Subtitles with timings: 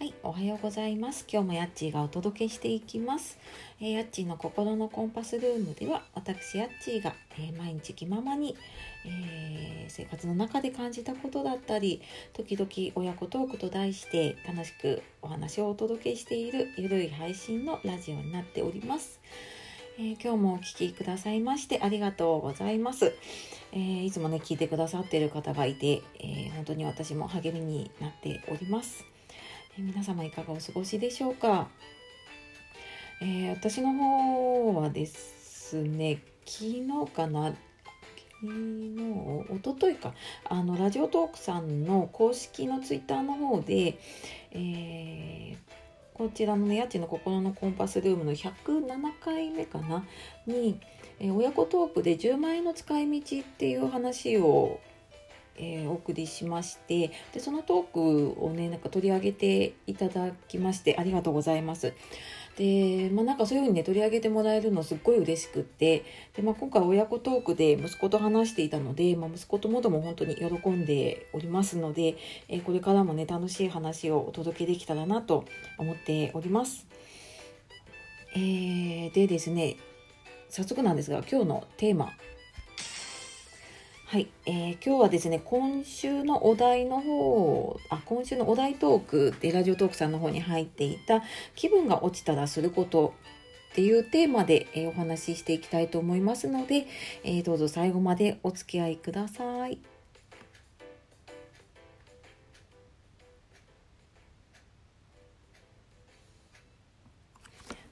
[0.00, 1.26] はい、おはようございます。
[1.30, 3.36] 今日もやっちーがお届けしていきます。
[3.82, 8.56] えー、やっちーの心のコンパスルームでは、私やっちーが、えー、毎日気ままに、
[9.04, 12.00] えー、生活の中で感じたことだったり、
[12.32, 19.20] 時々親子トークと題して楽しくお話をお届けしているゆるい配信のラジオになっております。
[19.98, 23.12] え今日もお聴きくださいましてありがとうございます。
[23.72, 29.04] え、いつもね、聞いてくださっている方がいて、え、本当に私も励みになっております。
[29.78, 31.68] え、皆様いかがお過ごしでしょうか、
[33.22, 37.54] え私の方はですね、昨日かな、
[38.40, 39.00] 昨日、
[39.48, 43.98] おとといか、あの、ラジオトークさんの公式のツイッターの方で、
[44.52, 45.80] えー
[46.20, 48.86] こちらのね、家賃の心のコンパスルームの107
[49.24, 50.04] 回目かな？
[50.46, 50.78] に、
[51.18, 54.80] えー、親子トークで10万円の使い道っていう話を、
[55.60, 61.92] えー、お送りしましてでそのトークをねなんか取り上げていただきましてありがとうございます。
[62.56, 72.16] で、まあ、なんかそういうふうにね取り上げてもらえるのすっごい嬉しくってで、まあ、今回親子トークで息子と話していたので、まあ、息子ともども本当に喜んでおりますので、
[72.48, 75.44] えー、これからもね楽しい話をお届けできたらなと
[75.78, 76.86] 思っております。
[78.34, 79.76] えー、でですね
[80.48, 82.12] 早速なんですが今日のテーマ
[84.10, 91.22] はい、えー、今日はですね、今週のお題の方、あ、今週のお題トークでラジオトークさんの方に入っていた
[91.54, 93.14] 気分が落ちたらすること
[93.70, 96.88] っていうテーマで、えー、お話ししていきたいと思いますので、
[97.22, 99.78] えー、どうぞ最後までお付き合いください。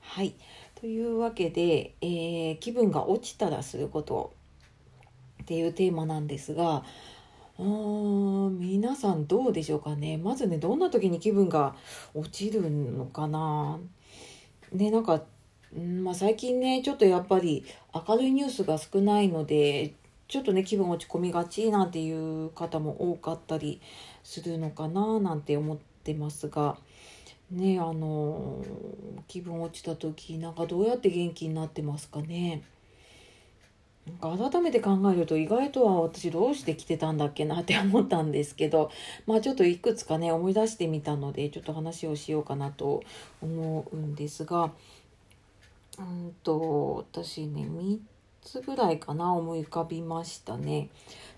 [0.00, 0.34] はい。
[0.74, 4.32] というわけで、えー、気分が落ちたらすること
[5.48, 6.84] っていうテーマなんですが
[7.58, 10.18] うーん皆さんどうでしょうかね。
[10.18, 11.74] まずねどんな時に気分が
[12.12, 13.80] 落ちるのかな。
[14.72, 15.22] ねなんか、
[15.74, 17.64] んまあ、最近ねちょっとやっぱり
[18.06, 19.94] 明るいニュースが少ないので
[20.28, 23.80] ちょっとね気分落ち込みがちなんていう方も多かったり
[24.22, 26.76] するのかななんて思ってますが。
[27.50, 28.62] ねあの
[29.26, 32.62] 気分落ちた時なんかどうやって元気になってますかね。
[34.20, 38.90] なんか改めて考えると意外とは私どうして来てたんだっけなって思ったんですけど
[39.26, 43.02] まあちょっといくつかね思い出してみたのでちょっと話をしようかなと
[43.42, 44.72] 思うんですが
[45.98, 47.98] うんと私ね3
[48.42, 50.88] つぐらいかな思い浮かびましたね。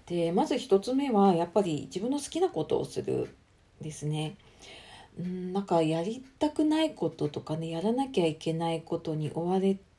[0.06, 3.34] でまず1つ目はやっぱり自分の好きなことをする
[3.80, 4.36] ですね。
[5.18, 9.89] なんかやりたくないこととかねやらなきゃいけないことに追われて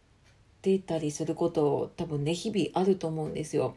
[0.80, 3.76] たりすること多分ね日々あると思うんですよ。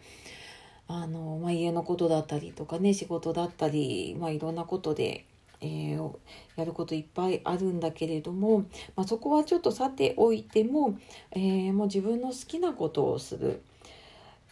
[0.86, 5.24] あのまあ、家のことだったりとかね仕事だったり、まあ、いろんなことで、
[5.62, 6.12] えー、
[6.56, 10.98] やることいっぱいあるんだけれども、まあ、そこはちょっとさておいても,、
[11.30, 13.62] えー、もう自分の好きなことをする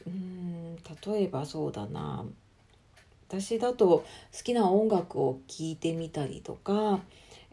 [0.07, 0.77] うん
[1.07, 2.25] 例えばそうだな
[3.29, 4.05] 私だと好
[4.43, 7.01] きな音楽を聴いてみたりとか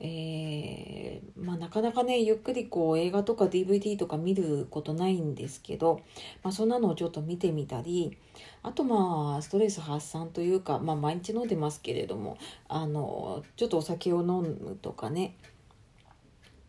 [0.02, 6.02] えー、まあ、なかなかねゆっくりこう映画とか DVD とか見ることないんですけど、
[6.42, 8.18] まあ、そんなのをちょっと見てみたり
[8.64, 12.38] あとまあストレス発散というか、まあ、毎日飲んでますけれども
[12.70, 15.36] あのちょっとお酒を飲むとかね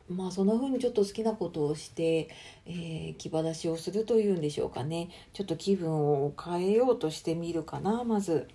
[0.09, 2.29] まあそんな風にちょっと好きなことをして、
[2.67, 8.49] えー、気晴らしをするというんでしょうかねちょっと気分を変えようとしてみるかなまず。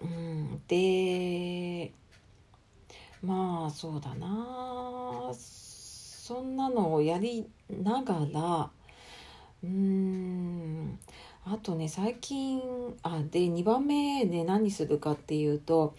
[0.00, 0.76] うん、で
[3.22, 5.32] まあそうだな。
[5.32, 8.70] そんなのをやりながら
[9.64, 10.98] うん。
[11.44, 12.60] あとね最近
[13.02, 15.96] あで2番目で何するかっていうと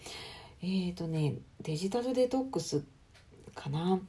[0.62, 2.84] えっ、ー、とねデジタルデトックス
[3.54, 4.00] かな。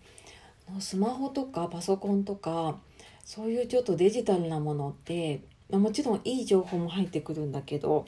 [0.79, 2.77] スマホとかパソコンとか
[3.25, 8.05] そういうちょっとデジタルなものってもちろんいい情報も入ってくるんだけど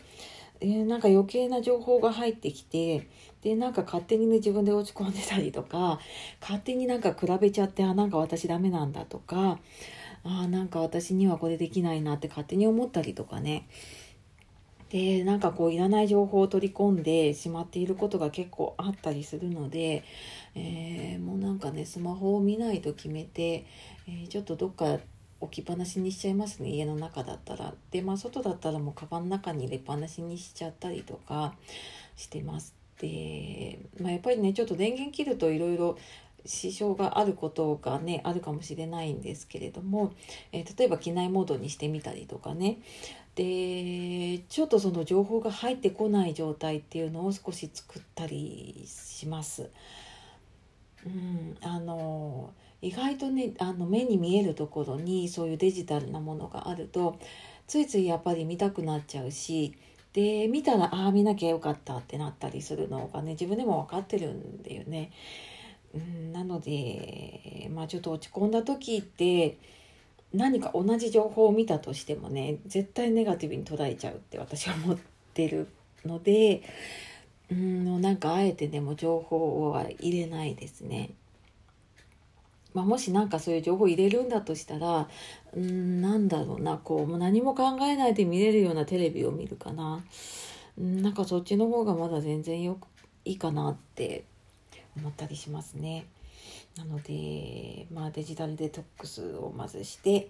[0.65, 3.09] え、なんか余計な情報が入ってきて
[3.41, 5.99] でなんか勝手にね自分で落ち込んでたりとか
[6.41, 9.59] 勝手になんか比べちゃってあなんか私ダメなんだとか
[10.23, 13.67] あなんか私にはこれできないなって勝手に思ったりとかね。
[14.89, 20.03] でなんかこういらない情報を取り込んでしまっていることが結構あったりするので、
[20.53, 23.65] えー、もうなんかねスマホを見ないと決めて、
[24.07, 24.99] えー、ちょっとどっか
[25.43, 26.69] 置きっぱなしにしちゃいますね。
[26.69, 27.73] 家の中だったら。
[27.91, 31.53] でまあ外だったらもうカバンの中に入れっぱなしにしちゃったりとか
[32.15, 32.75] してます。
[32.99, 35.97] で、まあ、やっぱりねちょっと電源切るといろいろ
[36.45, 40.13] 支障があることがねあるかもしれないんですけれども、
[40.51, 42.79] えー、例えば機内モードにしてみたりとかね。
[43.35, 49.69] でちょっとその情報が入ってこない状態っていうのを少し作ったりします。
[51.05, 57.17] うん、あの意外とねあの目に見えるところにそういうデジタルなものがあると
[57.65, 59.73] ついついやっぱり見たくなっちゃうし
[60.11, 65.11] で見たらああ見なきゃよかったってなったりするのがね自分でも分かってるんだよね。
[65.95, 69.57] うん、なのでまあちょっと落ち込んだ時って
[70.33, 74.97] 何か同じ情報を見たとしてもね絶対ネガティブに捉えちゃうって私は思っ
[75.33, 75.67] てる
[76.05, 76.63] ので
[77.49, 81.11] うんなんかあえてでも情報は入れないですね。
[82.73, 85.07] まあ、もし何かそういう情報を入れるんだとしたら
[85.55, 90.03] うんなんだろうなこうもう何も考えないで見れるようなテレビを見るかな
[90.77, 92.87] うんなんかそっちの方がまだ全然よく
[93.25, 94.25] いいかなって
[94.97, 96.05] 思ったりしますね。
[96.77, 100.29] なので、まあ、デジタルデトックスをまずして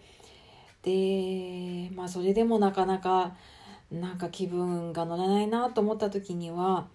[0.84, 3.34] で、まあ、それでもなかなか
[3.92, 6.88] なんか気分が乗らないなと思った時には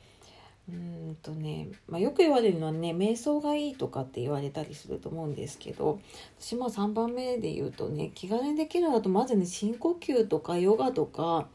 [0.69, 0.73] う
[1.12, 5.99] んとね、まあ、よく言われるのはね瞑想がいいとかって言われたりすると思うんですけど
[6.38, 11.49] 私も3番目で言うとね気軽にできるのだとまずね深呼吸とかヨガとか、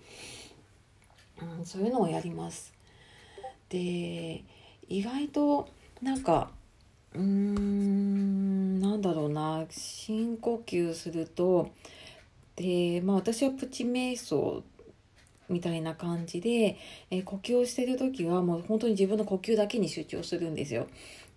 [1.59, 2.73] うん、そういうのをやります。
[3.69, 4.43] で
[4.87, 5.69] 意外と
[6.01, 6.49] なんか
[7.13, 11.71] うーんなんだろうな深呼吸すると
[12.55, 14.63] でまあ私はプチ瞑想
[15.53, 16.77] みたいな感じで、
[17.11, 20.87] えー、呼吸をしてる時はもう本当に自分の呼吸だけに集中するんですよ。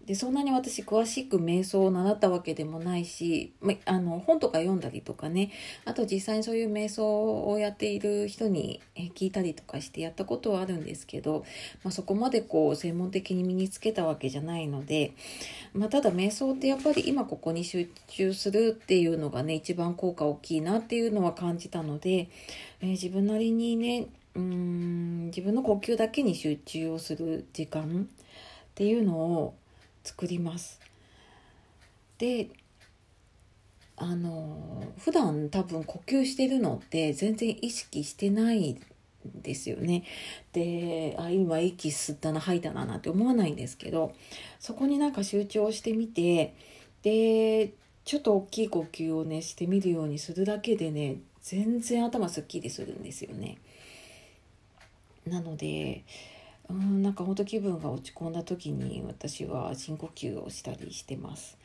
[0.07, 5.51] でそんなに私詳しく瞑想を習ったわけでもないし、ま、あの本とか読んだりとかね。
[5.85, 8.81] あと実際にそういう瞑想をやっている人に
[9.15, 11.45] 聞いたりとかしてやったことはあるんですけど、
[11.83, 15.13] まあ、そこまでこう専門的に身につけたわけじゃないので、
[15.75, 22.29] まあ、ただ瞑想ってやっぱり今ここに集中するっていうのがね一番効果大きいなっていうのは感じたので、
[22.81, 24.07] えー、自分なりにね
[24.37, 29.55] うーん自分の呼吸だけに集中をする時間っていうのを
[30.07, 30.81] 作ります。
[32.19, 32.49] で
[33.99, 38.81] あの普段多分呼吸してるのって全然意識してないん
[39.43, 40.05] ですよね。
[40.53, 44.15] であ今息吸ったな吐いたななんて思わないんですけど
[44.61, 46.55] そこになんか集中してみて
[47.03, 47.73] で
[48.05, 53.59] ちょっと大きい呼吸をねしてみるようにするだけでね全然頭すっきりするんですよね。
[55.27, 56.05] なので
[56.69, 61.57] うんなんかほんと気分が落ち込んだ時に私は深呼吸をしたりしてます。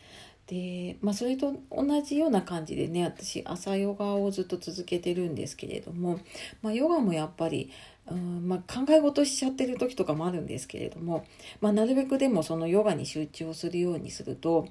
[0.48, 6.20] でまあそれと同じような感じでね私朝ヨガをずっと続けてるんですけれども、
[6.62, 7.72] まあ、ヨガもやっぱり
[8.10, 11.26] うんまあ、考え事しちゃってる時とかもあるんですけれども、
[11.62, 14.68] まあ、なるべくでもそのヨガに集中をするようにすると、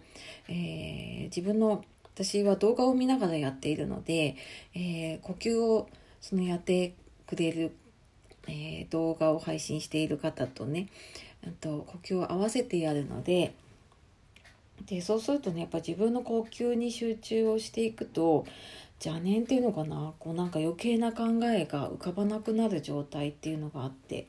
[0.48, 1.84] えー、自分の
[2.14, 4.36] 私は動画を見ながらやっているので、
[4.74, 5.88] えー、呼吸を
[6.20, 6.94] そのやって
[7.26, 7.74] くれる
[8.48, 10.88] えー、動画を配信している方とね
[11.60, 13.54] と呼吸を合わせてやるので
[14.87, 18.46] でそうするとねやっぱ自分の呼吸に集中をしていくと
[19.04, 24.26] 邪念っていうのかなこうなんか余計な考えが浮かばなくなる状態っていうのがあって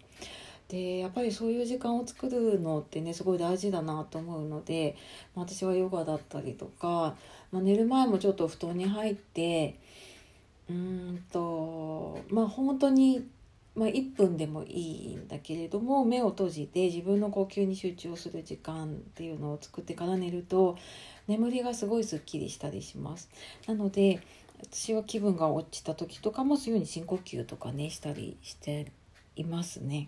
[0.69, 4.95] でやっぱりそういう時間を作るのってねすごい大事だなと思うので、
[5.35, 7.15] まあ、私はヨガだったりとか、
[7.51, 9.75] まあ、寝る前もちょっと布団に入って
[10.69, 13.27] うんとまあ本当に
[13.73, 20.77] まあ、1分でもいいんだけれども目を閉じて自分の呼吸に集中する時間っていうのを作ってから寝ると
[21.27, 23.29] 眠りがすごいすっきりしたりします。
[23.67, 24.19] なので
[24.61, 28.91] 私は気分が落ちた時とかもそういうに深呼吸とかねしたりして
[29.35, 30.07] いますね。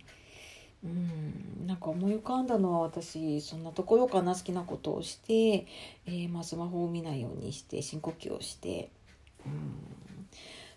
[0.84, 5.66] うんなんか思い浮かんだのは私そんなところかな好きなことをして、
[6.06, 8.90] えー、まあ、スマホを見ないようにして深呼吸をして
[9.46, 10.28] うん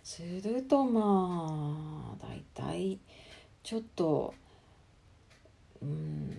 [0.07, 3.01] するとまあ大体
[3.65, 4.33] ちょっと
[5.83, 6.33] うん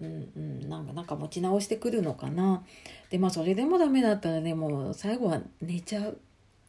[0.00, 2.62] うんうんなんかなんか持ち直してくるのかな。
[3.10, 6.20] でまあそれでもダメだったらねもう最後は寝ちゃう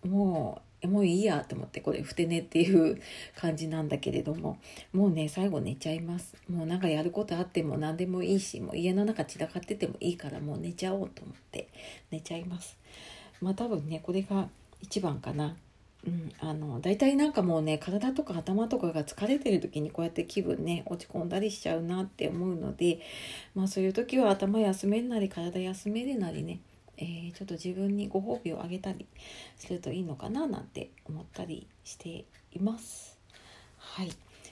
[0.07, 2.99] もうもういいやと思ってこれふて寝っていう
[3.35, 4.57] 感じなんだけれども
[4.93, 6.35] もうね最後寝ちゃいます。
[6.49, 11.69] もうなんかやることあっても何でもいいしもう家の中散らかっててもいいからもう寝ちゃおうと思って
[12.09, 12.79] 寝ちゃいます。
[13.41, 14.49] まあ多分ねこれが
[14.81, 15.55] 一番かな。
[16.07, 23.01] うん、あの大体なんかもうね体とか頭とかが疲れてる時にこうやって気分ね落ち込んだりしちゃうなって思うので
[23.53, 26.61] まあそういう時は頭休めるなり体休めるなりね、
[26.97, 29.07] えー、ちょっと自分にご褒美をあげたり
[29.57, 33.17] するといいのかななんて思ったりしています。
[33.77, 34.11] はい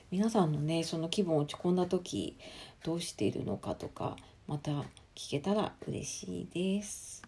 [0.09, 2.37] 皆さんのねその気分落ち込んだ時
[2.83, 4.15] どうしているのかとか
[4.47, 4.71] また
[5.15, 7.27] 聞けたら嬉しいです。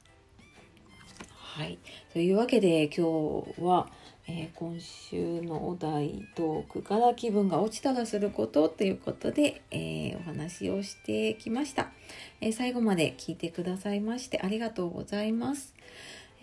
[1.60, 1.80] はい。
[2.14, 3.90] というわけで今日は、
[4.31, 11.89] えー、今週のお題トークから気分が落ちたらすることということで、えー、お話をしてきました、
[12.39, 15.74] えー、最後まで聞いてくださいましてありがとうございます。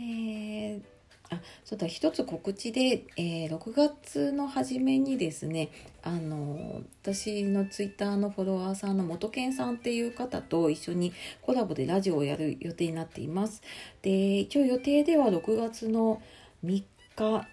[0.01, 0.83] えー
[1.29, 5.71] あそうだ一つ告知で、えー、6月の初めにですね
[6.05, 11.13] あの私のツイッターのフォロワーさんの元健さんっていう方と一緒に
[11.43, 13.61] コラボでラジオをやる予定になっています
[14.03, 16.23] で一応予定では6月の
[16.65, 16.85] 3
[17.17, 17.49] 日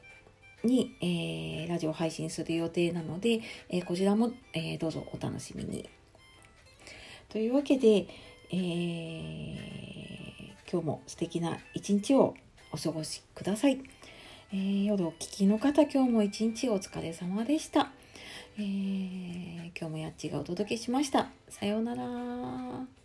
[0.63, 5.89] に、えー、ラジオ配信する予定なので、えー、こちらも、えどうぞお楽しみに
[7.29, 8.08] というわけで、
[8.51, 9.84] え
[10.72, 12.36] 今日も素敵な一日を
[12.72, 13.79] お過ごしください。
[14.51, 17.91] えー、夜お聞きの方、今日も一日お疲れ様でした。
[18.58, 21.29] えー、今日もやっちがお届けしました。
[21.50, 23.02] さようなら。